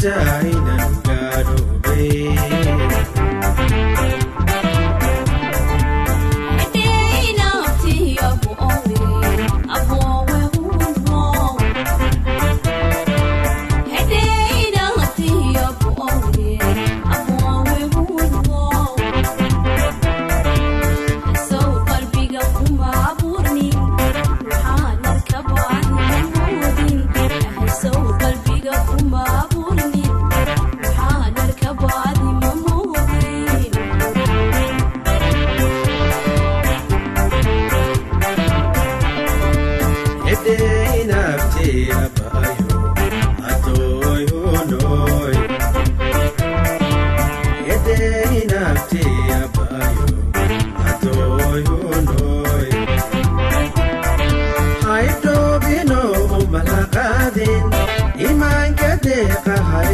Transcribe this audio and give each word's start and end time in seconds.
die. 0.00 0.69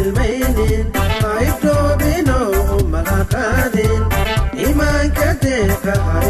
hilmaynin 0.06 0.86
aybtoodino 1.36 2.36
umalaaqaadin 2.78 4.02
imaanka 4.68 5.28
deeqaha 5.42 6.20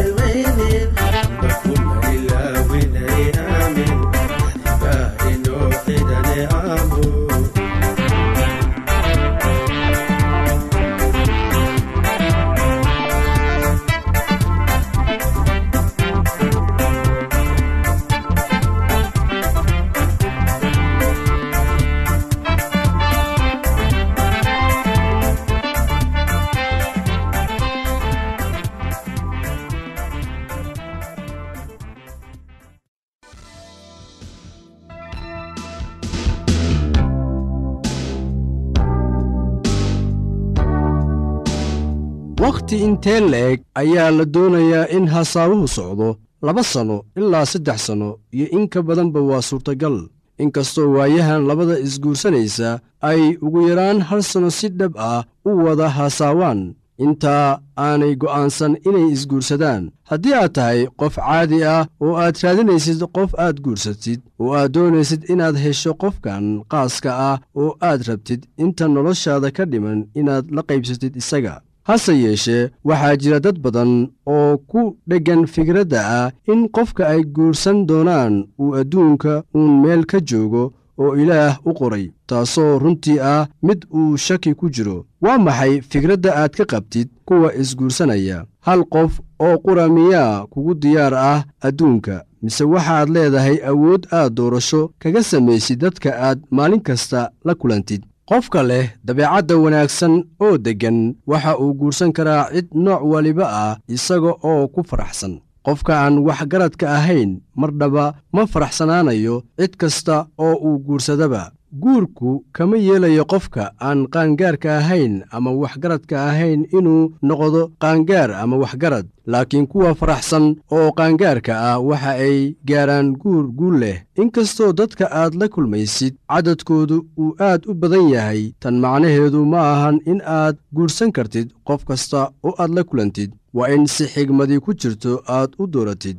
wakhti 42.43 42.77
intee 42.87 43.21
la-eg 43.33 43.59
ayaa 43.81 44.11
la 44.19 44.25
doonayaa 44.35 44.87
in 44.97 45.07
hasaabuhu 45.15 45.69
socdo. 45.69 46.09
Laba 46.43 46.63
sanno 46.65 46.97
ilaa 47.17 47.47
saddex 47.47 47.81
sanno 47.87 48.19
iyo 48.33 48.47
in 48.57 48.69
ka 48.69 48.83
badanba 48.83 49.21
waa 49.21 49.43
suurtagal. 49.43 50.09
Inkastoo 50.39 50.93
waayahan 50.97 51.47
labada 51.47 51.79
isguursanaysa 51.79 52.81
ay 53.01 53.21
ugu 53.45 53.69
yaraan 53.69 54.01
hal 54.09 54.23
sanno 54.23 54.51
si 54.51 54.69
dhab 54.69 54.93
ah 54.99 55.25
u 55.45 55.51
wada 55.65 55.89
hasaawaan. 55.89 56.75
Intaa 57.05 57.61
aanay 57.77 58.15
go'aansan 58.17 58.77
inay 58.89 59.07
isguursadaan. 59.15 59.83
Haddii 60.11 60.35
aad 60.35 60.53
tahay 60.57 60.81
qof 61.01 61.15
caadi 61.17 61.59
ah 61.65 61.87
oo 62.05 62.15
aad 62.17 62.37
raadinaysid 62.43 63.01
qof 63.17 63.31
aad 63.45 63.57
guursatid 63.65 64.21
oo 64.41 64.53
aad 64.59 64.73
doonaysid 64.75 65.23
inaad 65.33 65.57
hesho 65.65 65.93
qofkan 66.03 66.45
qaaska 66.73 67.11
ah 67.31 67.37
oo 67.61 67.71
aad 67.89 68.01
rabtid 68.09 68.41
inta 68.63 68.85
noloshaada 68.89 69.51
ka 69.57 69.65
dhiman 69.71 70.01
inaad 70.21 70.45
la 70.57 70.63
qaybsatid 70.69 71.17
isaga 71.21 71.55
hase 71.89 72.13
yeeshee 72.25 72.71
waxaa 72.89 73.17
jira 73.23 73.39
dad 73.45 73.57
badan 73.65 73.93
oo 74.35 74.53
ku 74.71 74.81
dheggan 75.09 75.43
fikradda 75.55 76.01
ah 76.19 76.31
in 76.53 76.61
qofka 76.75 77.03
ay 77.13 77.21
guursan 77.35 77.79
doonaan 77.89 78.35
uu 78.63 78.75
adduunka 78.81 79.33
uun 79.55 79.73
meel 79.83 80.03
ka 80.11 80.19
joogo 80.29 80.65
oo 81.03 81.13
ilaah 81.23 81.55
u 81.69 81.71
qoray 81.79 82.07
taasoo 82.29 82.79
runtii 82.83 83.19
ah 83.33 83.47
mid 83.67 83.81
uu 83.99 84.17
shaki 84.27 84.51
ku 84.59 84.67
jiro. 84.75 84.99
Waa 85.25 85.39
maxay 85.47 85.73
fikradda 85.91 86.31
aad 86.37 86.53
ka 86.59 86.65
qabtid 86.73 87.09
kuwa 87.29 87.49
isguursanaya? 87.61 88.39
Hal 88.67 88.81
qof 88.93 89.13
oo 89.47 89.57
qura 89.65 89.85
miyaa 89.97 90.47
kugu 90.53 90.73
diyaar 90.83 91.15
ah 91.15 91.41
adduunka 91.67 92.25
mise 92.43 92.65
waxaad 92.73 93.09
leedahay 93.15 93.59
awood 93.71 94.03
aad 94.19 94.33
doorasho 94.39 94.81
kaga 94.99 95.23
samaysid 95.31 95.79
dadka 95.85 96.11
aad 96.27 96.39
maalin 96.57 96.81
kasta 96.89 97.21
la 97.47 97.55
kulantid 97.61 98.03
qofka 98.29 98.63
leh 98.63 98.87
dabeecadda 99.07 99.55
wanaagsan 99.65 100.15
oo 100.45 100.59
deggan 100.59 100.99
waxa 101.31 101.53
uu 101.63 101.73
guursan 101.81 102.11
karaa 102.17 102.51
cid 102.55 102.69
nooc 102.75 103.03
waliba 103.13 103.47
ah 103.65 103.75
isaga 103.89 104.33
oo 104.51 104.69
ku 104.75 104.81
faraxsan. 104.91 105.41
Qofka 105.67 105.93
aan 106.05 106.19
waxgaradka 106.27 106.87
ahayn 106.99 107.31
mardhaba 107.61 108.05
ma 108.35 108.43
faraxsanaanayo 108.53 109.43
cid 109.59 109.73
kasta 109.81 110.27
oo 110.39 110.55
uu 110.67 110.79
guursadaba 110.87 111.43
guurku 111.83 112.45
kama 112.53 112.77
yeelayo 112.77 113.25
qofka 113.33 113.73
aan 113.89 114.07
qaangaarka 114.15 114.69
ahayn 114.79 115.15
ama 115.37 115.51
waxgaradka 115.63 116.17
ahayn 116.31 116.61
inuu 116.79 117.13
noqdo 117.29 117.63
qaangaar 117.83 118.31
ama 118.43 118.57
waxgarad. 118.63 119.07
Laakiin 119.33 119.67
kuwa 119.67 119.95
faraxsan 120.01 120.45
oo 120.77 120.89
qaangaarka 120.99 121.53
ah 121.71 121.79
waxa 121.89 122.11
ay 122.27 122.57
gaaraan 122.69 123.09
guur 123.23 123.45
guul 123.59 123.77
leh. 123.83 123.99
Inkastoo 124.23 124.73
dadka 124.73 125.05
aad 125.21 125.35
la 125.41 125.49
kulmaysid 125.49 126.15
cadadkoodu 126.31 126.97
uu 127.19 127.35
aad 127.49 127.63
u 127.71 127.75
badan 127.75 128.09
yahay 128.15 128.43
tan 128.61 128.79
macnaheedu 128.85 129.41
ma 129.53 129.61
ahan 129.73 129.99
in 130.11 130.21
aad 130.39 130.57
guursan 130.77 131.11
kartid 131.17 131.49
qof 131.67 131.85
kasta 131.89 132.31
oo 132.47 132.55
aad 132.59 132.71
la 132.77 132.83
kulantid. 132.85 133.31
Waa 133.57 133.69
in 133.75 133.87
si 133.87 134.05
xigmadii 134.13 134.61
ku 134.65 134.71
jirto 134.81 135.13
aad 135.37 135.51
u 135.59 135.67
dooratid 135.67 136.19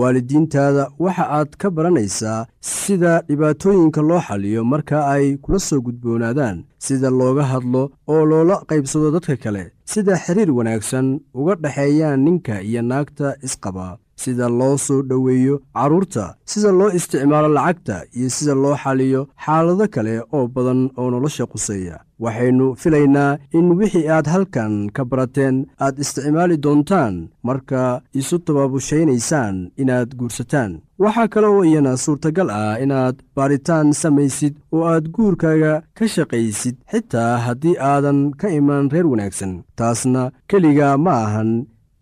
waalidiintaada 0.00 0.84
waxa 1.04 1.24
aad 1.38 1.50
ka 1.60 1.68
baranaysaa 1.76 2.46
sida 2.60 3.12
dhibaatooyinka 3.28 4.00
loo 4.08 4.20
xaliyo 4.28 4.62
marka 4.72 4.96
ay 5.14 5.26
kula 5.44 5.58
soo 5.68 5.80
gudboonaadaan 5.86 6.56
sida 6.86 7.08
looga 7.20 7.44
hadlo 7.52 7.82
oo 8.12 8.22
loola 8.30 8.56
qaybsado 8.68 9.08
dadka 9.16 9.36
kale 9.44 9.64
sida 9.92 10.14
xiriir 10.24 10.50
wanaagsan 10.58 11.06
uga 11.40 11.54
dhexeeyaan 11.62 12.20
ninka 12.26 12.54
iyo 12.68 12.82
naagta 12.90 13.26
isqaba 13.46 13.86
sida 14.22 14.46
loo 14.58 14.76
soo 14.86 15.00
dhoweeyo 15.08 15.54
carruurta 15.76 16.24
sida 16.50 16.70
loo 16.78 16.90
isticmaalo 16.98 17.48
lacagta 17.56 17.96
iyo 18.18 18.28
sida 18.36 18.54
loo 18.62 18.76
xaliyo 18.82 19.22
xaalado 19.44 19.86
kale 19.94 20.14
oo 20.36 20.46
badan 20.54 20.80
oo 20.98 21.08
nolosha 21.12 21.46
quseeya 21.52 21.96
waxaynu 22.24 22.66
filaynaa 22.80 23.32
in 23.58 23.66
wixii 23.78 24.08
aad 24.14 24.26
halkan 24.34 24.74
ka 24.96 25.02
barateen 25.10 25.56
aad 25.84 25.94
isticmaali 26.02 26.56
doontaan 26.64 27.14
marka 27.46 27.80
isu 28.20 28.36
tabaabusaynaysaan 28.46 29.56
inaad 29.82 30.10
guursataan. 30.18 30.72
Waxaa 31.02 31.28
kale 31.32 31.46
oo 31.46 31.62
iyana 31.64 31.92
suurtagal 32.04 32.50
ah 32.50 32.74
inaad 32.84 33.16
baaritaan 33.36 33.88
samaysid 34.00 34.54
oo 34.74 34.82
aad 34.92 35.04
guurkaaga 35.14 35.72
ka 35.98 36.04
shaqaysid 36.14 36.76
xitaa 36.90 37.32
haddii 37.46 37.76
aadan 37.90 38.20
ka 38.40 38.48
iman 38.58 38.90
reer 38.92 39.06
wanaagsan. 39.12 39.52
Taasna 39.78 40.22
keliga 40.50 40.88
ma 41.04 41.12
ahan 41.24 41.50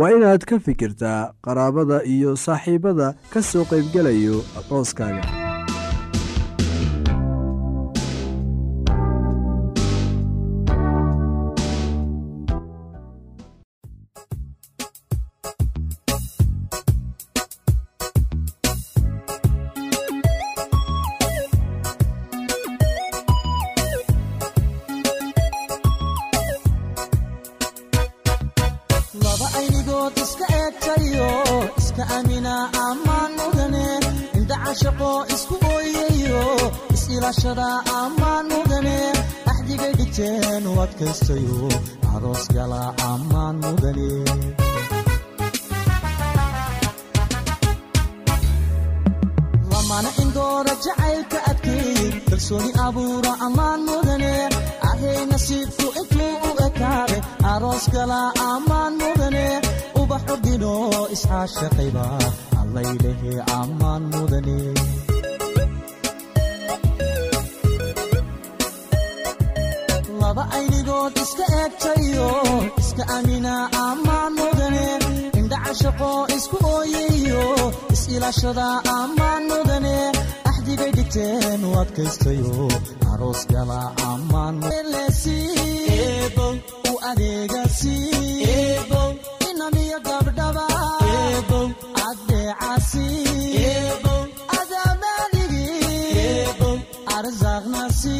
waa 0.00 0.10
inaad 0.16 0.42
ka 0.50 0.56
fikirtaa 0.66 1.20
qaraabada 1.46 1.98
iyo 2.14 2.30
saaxiibbada 2.44 3.08
ka 3.32 3.40
soo 3.50 3.64
qaybgelayo 3.70 4.36
arooskaaga 4.58 5.22
abuura 53.04 53.32
ammaan 53.46 53.80
mudane 53.88 54.32
ahey 54.90 55.20
nasiibku 55.30 55.86
intuu 56.00 56.34
u 56.48 56.50
ekaaday 56.66 57.20
aroos 57.52 57.84
gala 57.94 58.20
ammaan 58.52 58.92
mudane 59.02 59.46
ubax 60.00 60.22
ordino 60.34 60.72
isxaashaqayba 61.14 62.06
allaylehe 62.60 63.34
ammaan 63.60 64.02
mudane 64.12 64.58
laba 70.20 70.44
aynigood 70.56 71.14
iska 71.24 71.44
eegtayo 71.60 72.28
iska 72.82 73.04
amina 73.16 73.54
ammaan 73.86 74.32
mudane 74.38 74.86
indhacashaqo 75.40 76.10
isku 76.36 76.56
ooyayo 76.74 77.44
is-ilaashada 77.94 78.66
ammaan 78.98 79.42
mudane 79.50 79.96
axdigay 80.64 80.92
dhigteen 80.96 81.60
u 81.68 81.70
adkaystayo 81.82 82.68
aroos 83.12 83.40
gala 83.52 83.80
ammaan 84.10 84.56
u 86.90 86.92
adeegasi 87.10 87.96
inamiyo 89.50 89.98
gabdhaba 90.08 90.66
addeecasi 92.08 93.06
adamaaligi 94.58 95.66
arsaaqnasi 97.16 98.16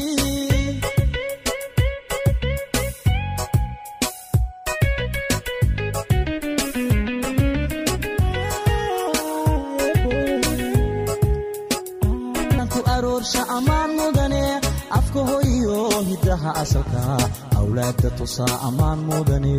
hidaha 16.34 16.52
asalka 16.62 17.00
awlaadda 17.58 18.10
tusaa 18.18 18.54
ammaan 18.68 18.98
mudane 19.08 19.54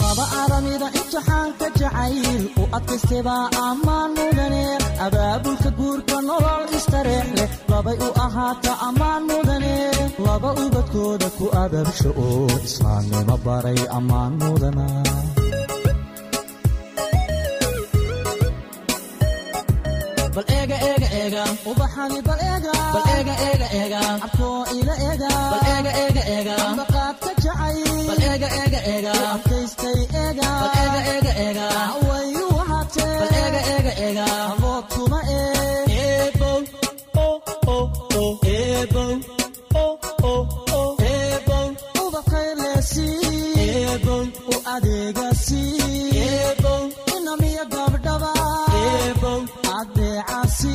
laba 0.00 0.24
aramida 0.42 0.86
imtixaanka 0.98 1.66
jacayl 1.80 2.42
u 2.60 2.64
ahaata 8.26 8.72
ammaan 8.88 9.22
mudane 9.30 9.74
laba 10.26 10.50
ubadkooda 10.64 11.28
ku 11.38 11.46
abaabsho 11.62 12.10
oo 12.26 12.46
islaamnimo 12.68 13.34
baray 13.46 13.80
ammaan 13.98 14.32
mudana 14.42 14.86
adeegasi 44.74 45.60
eebow 46.26 46.82
inamiya 47.16 47.64
gabdhaba 47.72 48.30
adeecasi 49.78 50.74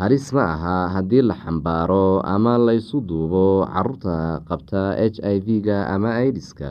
halis 0.00 0.26
ma 0.36 0.44
aha 0.56 0.76
haddii 0.94 1.22
la 1.28 1.34
xambaaro 1.42 2.06
ama 2.34 2.54
laysu 2.66 2.98
duubo 3.08 3.44
carruurta 3.72 4.16
qabta 4.48 4.82
h 4.96 5.16
i 5.34 5.36
v-ga 5.46 5.78
ama 5.94 6.10
aidiska 6.22 6.70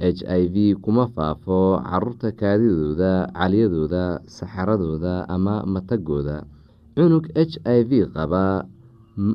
h 0.00 0.20
i 0.40 0.42
v 0.54 0.56
kuma 0.84 1.04
faafo 1.14 1.60
carruurta 1.88 2.28
kaadidooda 2.40 3.12
caliyadooda 3.38 4.04
saxaradooda 4.36 5.14
ama 5.34 5.54
matagooda. 5.72 6.38
Cunug 6.96 7.24
h 7.34 7.54
i 7.64 7.80
v 7.88 7.92
qaba 8.14 8.44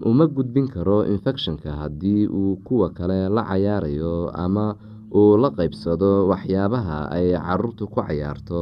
uma 0.09 0.25
gudbin 0.35 0.67
karo 0.73 0.97
infekshanka 1.13 1.71
haddii 1.81 2.27
uu 2.29 2.55
kuwa 2.67 2.87
kale 2.97 3.19
la 3.35 3.41
cayaarayo 3.49 4.29
ama 4.45 4.65
uu 5.19 5.37
la 5.41 5.49
qeybsado 5.57 6.27
waxyaabaha 6.31 6.99
ay 7.17 7.27
caruurtu 7.45 7.83
ku 7.91 7.99
cayaarto 8.07 8.61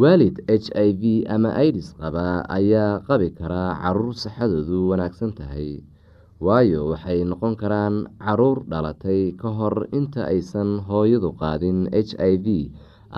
waalid 0.00 0.36
h 0.48 0.66
i 0.86 0.88
v 1.00 1.02
ama 1.34 1.50
aidis 1.62 1.88
qaba 2.00 2.26
ayaa 2.58 3.02
qabi 3.08 3.28
karaa 3.38 3.70
carruur 3.82 4.14
saxadoodu 4.24 4.78
wanaagsan 4.90 5.32
tahay. 5.38 5.70
Waayo 6.46 6.80
waxay 6.92 7.20
noqon 7.30 7.54
karaan 7.62 7.96
carruur 8.24 8.58
dhalatay 8.70 9.22
ka 9.40 9.48
hor 9.58 9.76
inta 9.98 10.22
aysan 10.32 10.70
hooyadu 10.88 11.30
qaadin 11.40 11.78
h 11.92 12.10
i 12.16 12.34
v 12.44 12.46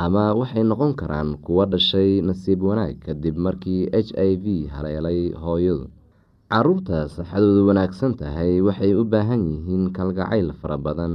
ama 0.05 0.25
waxay 0.41 0.65
noqon 0.71 0.93
karaan 1.01 1.31
kuwo 1.45 1.63
dhashay 1.73 2.11
nasiib 2.29 2.61
wanaag 2.69 2.97
kadib 3.07 3.37
markii 3.47 3.83
h 3.93 4.11
i 4.19 4.31
v 4.43 4.67
haleelay 4.75 5.21
hooyadu. 5.43 5.87
Caruurta 6.53 6.99
saxadoodu 7.17 7.63
wanaagsan 7.71 8.13
tahay 8.21 8.59
waxay 8.67 8.93
u 8.99 9.05
baahan 9.13 9.43
yihiin 9.53 9.85
kalgacayl 9.97 10.51
fara 10.61 10.77
badan 10.87 11.15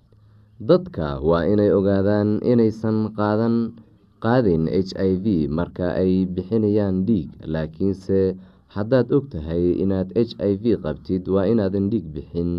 dadka 0.69 1.07
waa 1.29 1.43
inay 1.51 1.71
ogaadaan 1.77 2.29
inaysan 2.51 2.97
qaadin 4.21 4.63
h 4.69 4.91
i 5.09 5.11
v 5.23 5.25
marka 5.57 5.87
ay 6.01 6.13
bixinayaan 6.33 6.97
dhiig 7.07 7.29
laakiinse 7.53 8.19
haddaad 8.75 9.07
og 9.15 9.25
tahay 9.33 9.63
inaad 9.83 10.09
h 10.13 10.31
i 10.49 10.53
v 10.61 10.77
qabtid 10.83 11.23
waa 11.33 11.45
inaadan 11.51 11.89
dhiig 11.91 12.05
bixin. 12.15 12.51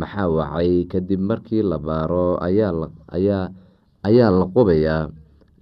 Maxaa 0.00 0.28
wacay? 0.36 0.88
Kadib 0.92 1.20
markii 1.30 1.60
la 1.70 1.76
baaro 1.86 2.40
ayaa 2.40 2.72
la 4.38 4.46
qubayaa. 4.54 5.12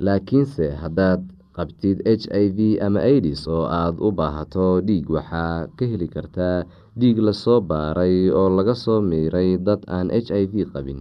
Laakiinse 0.06 0.66
haddaad 0.82 1.20
qabtid 1.56 1.98
h 2.06 2.24
i 2.30 2.46
v 2.56 2.58
ama 2.86 3.00
idis 3.16 3.42
oo 3.50 3.66
aada 3.66 3.98
u 4.06 4.08
baahato 4.18 4.66
dhiig 4.86 5.06
waxaa 5.10 5.66
ka 5.76 5.84
heli 5.90 6.06
kartaa 6.14 6.62
dhiig 7.00 7.18
la 7.26 7.32
soo 7.42 7.58
baaray 7.70 8.30
oo 8.38 8.48
laga 8.56 8.74
soo 8.84 9.00
miiray 9.10 9.58
dad 9.66 9.82
aan 9.96 10.08
h 10.14 10.30
i 10.30 10.44
v 10.52 10.54
qabin 10.72 11.00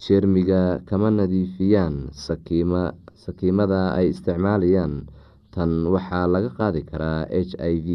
jeermiga 0.00 0.80
kama 0.88 1.08
nadiifiyaan 1.12 2.08
sakiimada 3.20 3.80
ay 3.98 4.10
isticmaalayaan. 4.12 4.94
Tan 5.54 5.70
waxaa 5.92 6.26
laga 6.30 6.50
qaadi 6.58 6.80
karaa 6.90 7.26
h 7.28 7.52
i 7.58 7.76
v. 7.86 7.88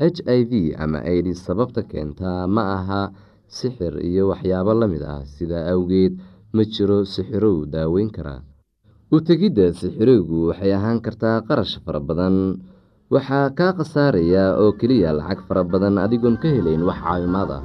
H 0.00 0.18
i 0.26 0.40
v 0.50 0.52
ama 0.76 1.00
idis 1.06 1.40
sababta 1.46 1.82
keentaa 1.86 2.44
ma 2.50 2.62
aha 2.76 3.02
sixir 3.48 3.94
iyo 4.02 4.28
waxyaabo 4.30 4.72
la 4.74 4.86
mid 4.92 5.02
ah. 5.06 5.22
Sidaa 5.34 5.70
awgeed 5.72 6.18
ma 6.54 6.62
jiro 6.66 7.06
sixirow 7.06 7.62
daaweyn 7.72 8.10
karaa 8.10 8.42
u 9.14 9.16
tegidda 9.22 9.70
sixirowgu 9.80 10.50
waxay 10.50 10.72
ahaan 10.74 10.98
kartaa 11.04 11.42
qarash 11.48 11.78
fara 11.84 12.00
badan. 12.02 12.36
Waxaa 13.10 13.50
kaa 13.58 13.72
khasaaraya 13.78 14.44
oo 14.62 14.72
keliya 14.78 15.10
lacag 15.18 15.40
fara 15.46 15.62
badan 15.72 15.94
adigoon 16.04 16.36
ka 16.42 16.48
helayn 16.50 16.82
wax 16.88 16.98
caawimaad 17.06 17.50
ah 17.58 17.62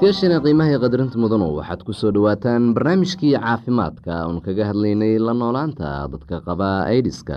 dhegeystayaasheena 0.00 0.40
qiimaha 0.44 0.76
qadarinta 0.82 1.16
mudanu 1.18 1.46
waxaad 1.58 1.80
ku 1.86 1.92
soo 1.92 2.10
dhowaataan 2.12 2.74
barnaamijkii 2.76 3.32
caafimaadka 3.38 4.26
oon 4.28 4.40
kaga 4.44 4.64
hadlaynay 4.70 5.16
la 5.18 5.32
noolaanta 5.32 6.08
dadka 6.12 6.40
qaba 6.46 6.84
aidiska 6.92 7.36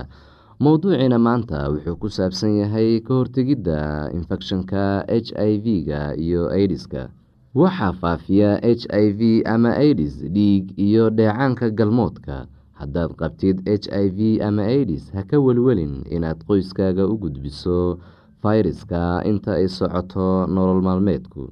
mowduuciina 0.59 1.17
maanta 1.27 1.69
wuxuu 1.71 1.95
ku 2.01 2.09
saabsan 2.09 2.57
yahay 2.61 2.99
ka 2.99 3.13
hortegidda 3.13 4.11
infekshanka 4.17 5.05
h 5.07 5.31
i 5.39 5.53
v-ga 5.63 6.01
iyo 6.19 6.49
aidiska 6.51 7.07
waxaa 7.55 7.93
faafiya 8.01 8.59
h 8.63 8.83
i 8.91 9.05
v 9.19 9.21
ama 9.47 9.71
aidis 9.79 10.19
dhiig 10.35 10.75
iyo 10.77 11.09
dheecaanka 11.09 11.69
galmoodka. 11.71 12.47
Haddaad 12.79 13.11
qabtid 13.19 13.63
h 13.67 13.87
i 13.91 14.07
v 14.11 14.19
ama 14.43 14.63
aidis 14.67 15.11
ha 15.15 15.23
ka 15.23 15.39
welwelin 15.39 16.03
inaad 16.11 16.43
qoyskaaga 16.47 17.03
u 17.07 17.15
gudbiso 17.19 17.99
fayraska 18.43 19.23
inta 19.27 19.51
ay 19.59 19.67
socoto 19.67 20.47
nolol 20.47 20.79
maalmeedku 20.81 21.51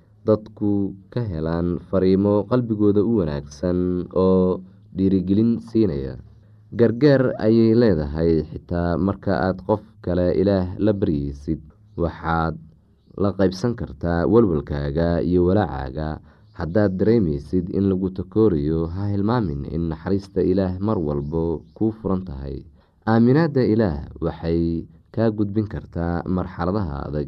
dadku 0.27 0.93
ka 1.13 1.21
helaan 1.31 1.79
fariimo 1.89 2.45
qalbigooda 2.49 3.01
u 3.01 3.19
wanaagsan 3.21 4.05
oo 4.13 4.61
dhiirigelin 4.95 5.59
siinaya. 5.69 6.15
Gargaar 6.79 7.35
ayay 7.45 7.73
leedahay 7.81 8.43
xitaa 8.51 8.95
marka 8.97 9.33
aad 9.47 9.57
qof 9.67 9.81
kale 10.05 10.31
ilaah 10.41 10.67
la 10.85 10.93
baryeysid 10.93 11.59
waxaad 11.97 12.55
la 13.21 13.29
qaybsan 13.39 13.75
kartaa 13.79 14.23
walwalkaaga 14.33 15.19
iyo 15.29 15.45
walaacaaga. 15.49 16.19
Haddaad 16.59 16.91
dareemeysid 16.99 17.69
in 17.73 17.89
lagu 17.89 18.09
takoorayo 18.11 18.87
ha 18.93 19.07
hilmaamin 19.11 19.65
in 19.75 19.89
naxariista 19.91 20.41
ilaah 20.51 20.77
mar 20.79 20.97
walbo 20.99 21.63
kuu 21.75 21.91
furan 21.91 22.21
tahay. 22.27 22.61
Aaminaadda 23.07 23.63
ilaah 23.73 23.97
waxay 24.21 24.85
kaa 25.11 25.31
gudbin 25.31 25.67
kartaa 25.67 26.23
marxaladaha 26.27 27.07
adag 27.09 27.27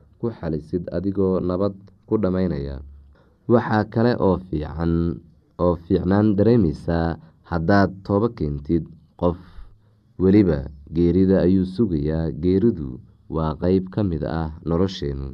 ku 0.21 0.29
xalisid 0.37 0.83
adigoo 0.97 1.35
nabad 1.49 1.73
ku 2.07 2.13
dhammaynaya 2.21 2.75
waxaa 3.51 3.83
kale 3.93 4.13
oo 4.25 5.73
fiicnaan 5.85 6.27
dareemeysaa 6.37 7.17
haddaad 7.51 7.91
toobo 8.05 8.27
keentid 8.37 8.83
qof 9.19 9.37
weliba 10.21 10.59
geerida 10.95 11.41
ayuu 11.45 11.65
sugayaa. 11.75 12.31
Geeridu 12.43 12.99
waa 13.35 13.51
qeyb 13.61 13.89
ka 13.93 14.01
mid 14.03 14.23
ah 14.23 14.49
nolosheenu. 14.67 15.27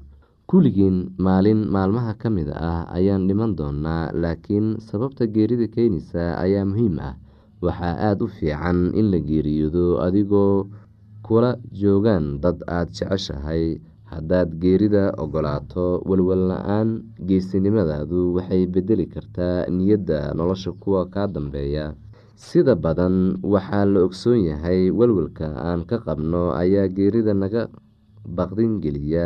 Kulligiin 0.49 0.97
maalin 1.25 1.61
maalmaha 1.73 2.13
ka 2.21 2.29
mid 2.29 2.47
ah 2.69 2.87
ayaan 2.97 3.27
dhiman 3.27 3.55
doonaa 3.59 4.11
laakiin 4.21 4.67
sababta 4.87 5.27
geerida 5.35 5.67
keenaysa 5.75 6.37
ayaa 6.43 6.65
muhiim 6.71 6.95
ah. 7.09 7.15
Waxaa 7.63 7.95
aada 8.07 8.23
u 8.25 8.27
fiican 8.37 8.79
in 8.99 9.11
la 9.11 9.19
geeriyoodo 9.29 9.85
adigoo 10.05 10.67
kula 11.25 11.51
joogaan 11.81 12.25
dad 12.43 12.57
aada 12.67 12.91
jeceshahay 12.95 13.65
haddaad 14.11 14.49
geerida 14.61 15.03
ogolaato 15.23 15.85
walwal 16.09 16.43
la'aan 16.51 16.89
geesinimadaadu 17.27 18.19
waxay 18.37 18.63
bedeli 18.73 19.05
kartaa 19.13 19.67
niyadda 19.77 20.33
nolosha 20.37 20.71
kuwa 20.81 21.01
kaa 21.13 21.27
dambeeya. 21.27 21.85
Sida 22.37 22.75
badan 22.77 23.15
waxaa 23.53 23.85
la 23.93 23.99
ogsoon 24.07 24.39
yahay 24.49 24.81
walwalka 24.99 25.47
aan 25.67 25.81
ka 25.89 25.97
qabno 26.05 26.53
ayaa 26.61 26.87
geerida 26.97 27.33
naga 27.33 27.63
baqdin 28.37 28.77
geliya 28.83 29.25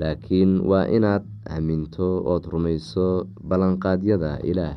laakiin 0.00 0.52
waa 0.70 0.86
inaad 0.96 1.24
aaminto 1.52 2.08
ood 2.32 2.44
rumayso 2.52 3.28
ballanqaadyada 3.48 4.30
ilaah 4.50 4.76